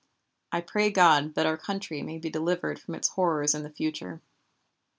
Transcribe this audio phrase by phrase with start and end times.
[0.51, 4.19] I pray God that our country may be delivered from its horrors in the future.